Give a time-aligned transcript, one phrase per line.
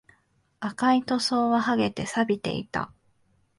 [0.61, 2.91] 赤い塗装は剥げて、錆びていた